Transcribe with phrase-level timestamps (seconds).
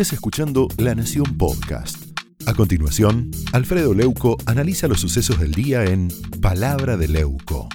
[0.00, 2.16] estés escuchando La Nación Podcast.
[2.46, 6.06] A continuación, Alfredo Leuco analiza los sucesos del día en
[6.40, 7.68] Palabra de Leuco.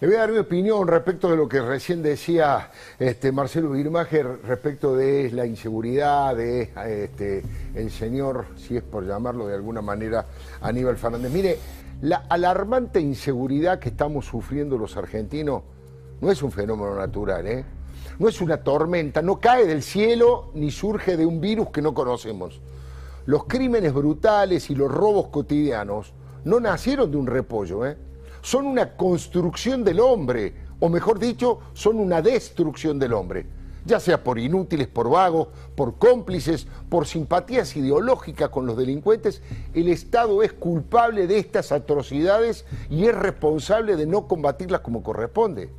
[0.00, 2.70] Le voy a dar mi opinión respecto de lo que recién decía
[3.00, 7.42] este, Marcelo Birmacher respecto de la inseguridad de este,
[7.74, 10.26] el señor, si es por llamarlo de alguna manera,
[10.60, 11.32] Aníbal Fernández.
[11.32, 11.58] Mire,
[12.02, 15.64] la alarmante inseguridad que estamos sufriendo los argentinos
[16.20, 17.64] no es un fenómeno natural, ¿eh?
[18.18, 21.94] No es una tormenta, no cae del cielo ni surge de un virus que no
[21.94, 22.60] conocemos.
[23.26, 26.12] Los crímenes brutales y los robos cotidianos
[26.44, 27.96] no nacieron de un repollo, ¿eh?
[28.42, 34.22] son una construcción del hombre, o mejor dicho, son una destrucción del hombre ya sea
[34.22, 39.42] por inútiles, por vagos, por cómplices, por simpatías ideológicas con los delincuentes,
[39.74, 45.70] el Estado es culpable de estas atrocidades y es responsable de no combatirlas como corresponde.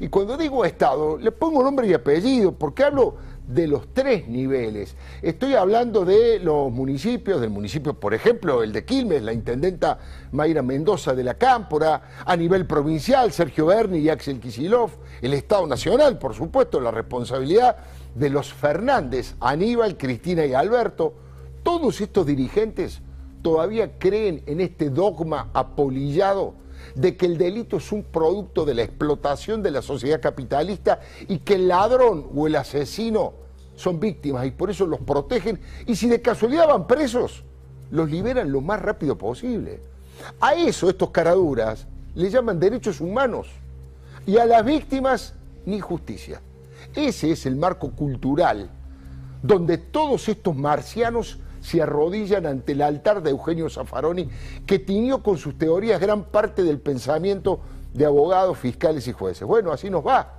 [0.00, 3.14] Y cuando digo Estado, le pongo nombre y apellido, porque hablo
[3.54, 4.94] de los tres niveles.
[5.22, 9.98] Estoy hablando de los municipios, del municipio, por ejemplo, el de Quilmes, la intendenta
[10.32, 15.66] Mayra Mendoza de la Cámpora, a nivel provincial, Sergio Berni y Axel Kisilov, el Estado
[15.66, 17.76] Nacional, por supuesto, la responsabilidad
[18.14, 21.14] de los Fernández, Aníbal, Cristina y Alberto.
[21.64, 23.02] Todos estos dirigentes
[23.42, 26.54] todavía creen en este dogma apolillado
[26.94, 31.38] de que el delito es un producto de la explotación de la sociedad capitalista y
[31.38, 33.34] que el ladrón o el asesino
[33.76, 37.44] son víctimas y por eso los protegen y si de casualidad van presos,
[37.90, 39.80] los liberan lo más rápido posible.
[40.40, 43.48] A eso estos caraduras le llaman derechos humanos
[44.26, 45.34] y a las víctimas
[45.64, 46.40] ni justicia.
[46.94, 48.70] Ese es el marco cultural
[49.42, 54.28] donde todos estos marcianos se arrodillan ante el altar de Eugenio Zaffaroni,
[54.66, 57.60] que tiñó con sus teorías gran parte del pensamiento
[57.92, 59.46] de abogados, fiscales y jueces.
[59.46, 60.34] Bueno, así nos va.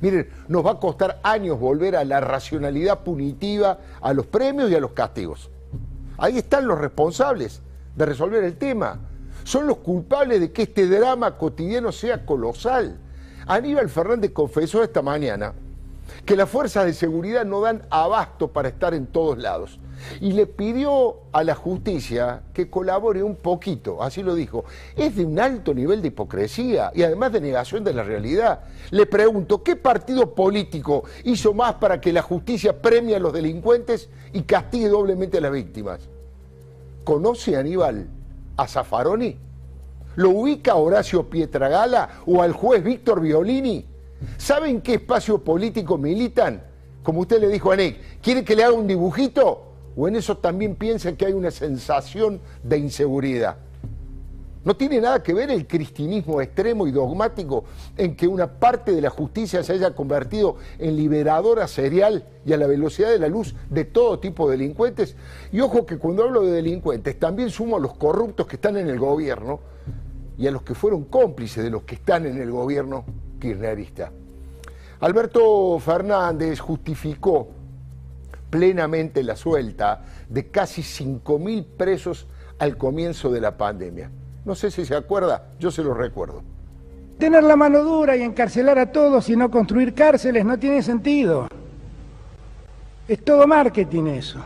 [0.00, 4.74] Miren, nos va a costar años volver a la racionalidad punitiva, a los premios y
[4.74, 5.50] a los castigos.
[6.18, 7.62] Ahí están los responsables
[7.94, 8.98] de resolver el tema.
[9.44, 12.98] Son los culpables de que este drama cotidiano sea colosal.
[13.46, 15.54] Aníbal Fernández confesó esta mañana
[16.26, 19.78] que las fuerzas de seguridad no dan abasto para estar en todos lados.
[20.20, 24.64] Y le pidió a la justicia que colabore un poquito, así lo dijo.
[24.96, 28.64] Es de un alto nivel de hipocresía y además de negación de la realidad.
[28.90, 34.10] Le pregunto, ¿qué partido político hizo más para que la justicia premie a los delincuentes
[34.32, 36.00] y castigue doblemente a las víctimas?
[37.04, 38.08] ¿Conoce Aníbal
[38.56, 39.38] a Zaffaroni?
[40.16, 43.95] ¿Lo ubica Horacio Pietragala o al juez Víctor Violini?
[44.38, 46.62] ¿Saben qué espacio político militan?
[47.02, 49.62] Como usted le dijo a Nick, ¿quiere que le haga un dibujito?
[49.96, 53.56] ¿O en eso también piensan que hay una sensación de inseguridad?
[54.64, 57.62] No tiene nada que ver el cristinismo extremo y dogmático
[57.96, 62.56] en que una parte de la justicia se haya convertido en liberadora serial y a
[62.56, 65.14] la velocidad de la luz de todo tipo de delincuentes.
[65.52, 68.88] Y ojo que cuando hablo de delincuentes también sumo a los corruptos que están en
[68.88, 69.60] el gobierno
[70.36, 73.04] y a los que fueron cómplices de los que están en el gobierno
[73.38, 74.10] kirchnerista.
[75.00, 77.48] Alberto Fernández justificó
[78.50, 82.26] plenamente la suelta de casi 5.000 presos
[82.58, 84.10] al comienzo de la pandemia.
[84.44, 86.42] No sé si se acuerda, yo se lo recuerdo.
[87.18, 91.48] Tener la mano dura y encarcelar a todos y no construir cárceles no tiene sentido.
[93.08, 94.40] Es todo marketing eso.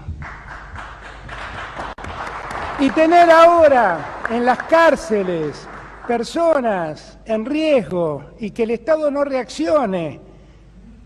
[2.79, 5.67] Y tener ahora en las cárceles
[6.11, 10.19] personas en riesgo y que el Estado no reaccione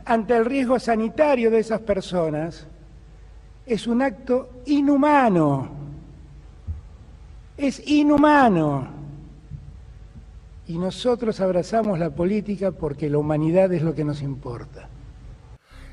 [0.07, 2.67] ante el riesgo sanitario de esas personas
[3.67, 5.69] es un acto inhumano.
[7.59, 8.89] Es inhumano.
[10.69, 14.89] Y nosotros abrazamos la política porque la humanidad es lo que nos importa.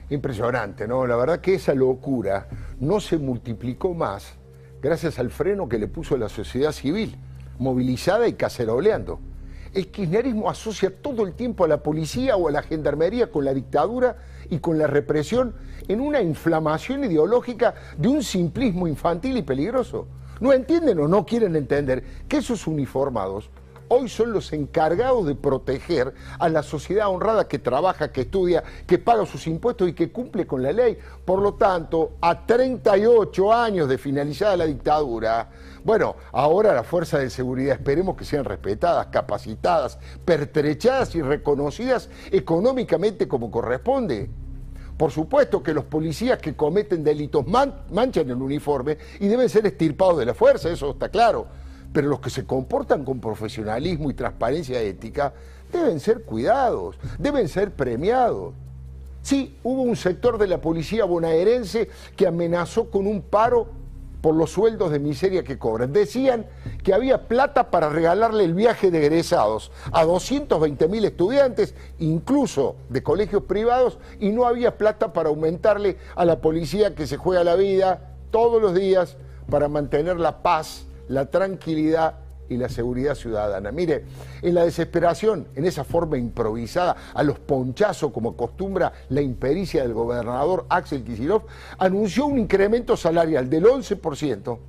[0.09, 1.05] Impresionante, ¿no?
[1.05, 2.47] La verdad que esa locura
[2.79, 4.35] no se multiplicó más
[4.81, 7.17] gracias al freno que le puso la sociedad civil
[7.61, 9.19] movilizada y caceroleando.
[9.73, 13.53] El kirchnerismo asocia todo el tiempo a la policía o a la gendarmería con la
[13.53, 14.17] dictadura
[14.49, 15.53] y con la represión
[15.87, 20.07] en una inflamación ideológica de un simplismo infantil y peligroso.
[20.41, 23.51] No entienden o no quieren entender que esos uniformados
[23.93, 28.97] hoy son los encargados de proteger a la sociedad honrada que trabaja, que estudia, que
[28.97, 30.97] paga sus impuestos y que cumple con la ley.
[31.25, 35.49] Por lo tanto, a 38 años de finalizada la dictadura,
[35.83, 43.27] bueno, ahora las fuerzas de seguridad esperemos que sean respetadas, capacitadas, pertrechadas y reconocidas económicamente
[43.27, 44.29] como corresponde.
[44.95, 50.17] Por supuesto que los policías que cometen delitos manchan el uniforme y deben ser estirpados
[50.19, 51.47] de la fuerza, eso está claro
[51.93, 55.33] pero los que se comportan con profesionalismo y transparencia ética
[55.71, 58.53] deben ser cuidados, deben ser premiados.
[59.21, 63.67] Sí, hubo un sector de la policía bonaerense que amenazó con un paro
[64.21, 65.93] por los sueldos de miseria que cobran.
[65.93, 66.45] Decían
[66.83, 73.03] que había plata para regalarle el viaje de egresados a 220 mil estudiantes, incluso de
[73.03, 77.55] colegios privados, y no había plata para aumentarle a la policía que se juega la
[77.55, 79.17] vida todos los días
[79.49, 82.15] para mantener la paz, la tranquilidad
[82.49, 83.71] y la seguridad ciudadana.
[83.71, 84.05] Mire,
[84.41, 89.93] en la desesperación, en esa forma improvisada, a los ponchazos como acostumbra la impericia del
[89.93, 91.43] gobernador Axel Kicillof,
[91.77, 94.59] anunció un incremento salarial del 11%.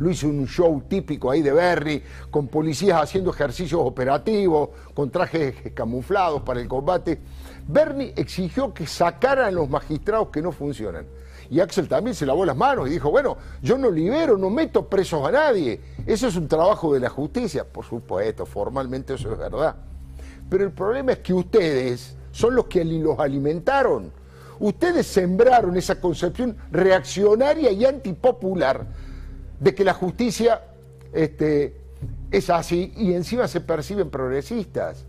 [0.00, 5.54] Lo hizo un show típico ahí de Berry, con policías haciendo ejercicios operativos, con trajes
[5.72, 7.20] camuflados para el combate.
[7.66, 11.06] Bernie exigió que sacaran los magistrados que no funcionan.
[11.50, 14.88] Y Axel también se lavó las manos y dijo, bueno, yo no libero, no meto
[14.88, 15.80] presos a nadie.
[16.06, 17.64] Eso es un trabajo de la justicia.
[17.64, 19.76] Por supuesto, formalmente eso es verdad.
[20.48, 24.12] Pero el problema es que ustedes son los que los alimentaron.
[24.58, 28.86] Ustedes sembraron esa concepción reaccionaria y antipopular
[29.58, 30.62] de que la justicia
[31.12, 31.76] este,
[32.30, 35.06] es así y encima se perciben progresistas.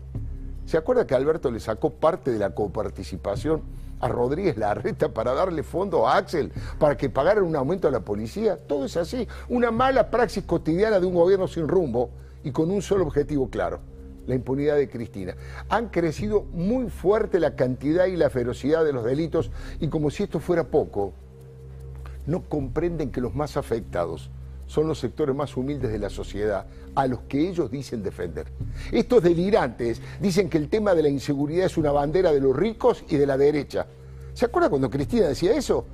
[0.64, 3.62] ¿Se acuerda que Alberto le sacó parte de la coparticipación
[4.00, 8.00] a Rodríguez Larreta para darle fondo a Axel para que pagaran un aumento a la
[8.00, 8.58] policía?
[8.66, 9.26] Todo es así.
[9.48, 12.10] Una mala praxis cotidiana de un gobierno sin rumbo
[12.44, 13.80] y con un solo objetivo claro,
[14.26, 15.34] la impunidad de Cristina.
[15.68, 19.50] Han crecido muy fuerte la cantidad y la ferocidad de los delitos
[19.80, 21.12] y como si esto fuera poco,
[22.26, 24.30] no comprenden que los más afectados
[24.66, 28.46] son los sectores más humildes de la sociedad, a los que ellos dicen defender.
[28.92, 33.04] Estos delirantes dicen que el tema de la inseguridad es una bandera de los ricos
[33.08, 33.86] y de la derecha.
[34.34, 35.86] ¿Se acuerda cuando Cristina decía eso?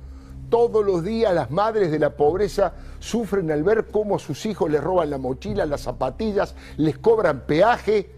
[0.49, 4.69] Todos los días las madres de la pobreza sufren al ver cómo a sus hijos
[4.69, 8.11] les roban la mochila, las zapatillas, les cobran peaje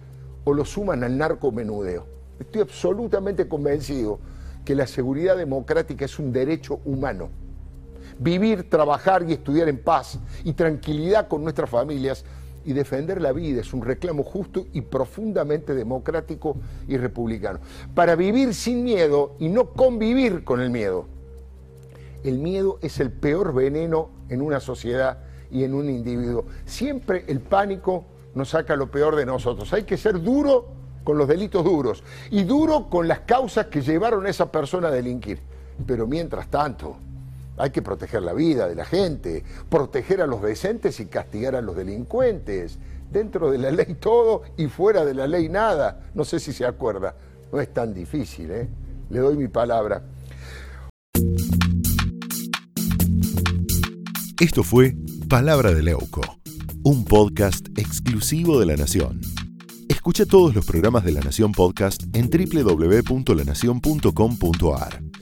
[0.44, 2.06] o lo suman al narcomenudeo.
[2.40, 4.20] Estoy absolutamente convencido
[4.66, 7.30] que la seguridad democrática es un derecho humano
[8.20, 12.26] vivir, trabajar y estudiar en paz y tranquilidad con nuestras familias
[12.66, 16.58] y defender la vida es un reclamo justo y profundamente democrático
[16.88, 17.60] y republicano.
[17.94, 21.06] Para vivir sin miedo y no convivir con el miedo.
[22.24, 25.20] El miedo es el peor veneno en una sociedad
[25.52, 26.46] y en un individuo.
[26.66, 29.72] Siempre el pánico nos saca lo peor de nosotros.
[29.74, 30.66] Hay que ser duro
[31.04, 34.92] con los delitos duros y duro con las causas que llevaron a esa persona a
[34.92, 35.40] delinquir.
[35.86, 36.98] Pero mientras tanto,
[37.58, 41.62] hay que proteger la vida de la gente, proteger a los decentes y castigar a
[41.62, 42.78] los delincuentes.
[43.12, 46.02] Dentro de la ley todo y fuera de la ley nada.
[46.14, 47.16] No sé si se acuerda.
[47.52, 48.68] No es tan difícil, ¿eh?
[49.10, 50.04] Le doy mi palabra.
[54.40, 54.96] Esto fue
[55.30, 56.22] Palabra de Leuco,
[56.84, 59.22] un podcast exclusivo de La Nación.
[59.88, 65.05] Escucha todos los programas de La Nación Podcast en www.lanacion.com.ar.